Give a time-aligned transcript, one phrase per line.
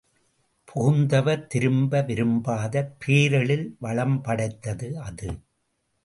[0.67, 5.29] புகுந்தவர் திரும்ப விரும்பாத பேரெழில் வளம்படைத்தது அது.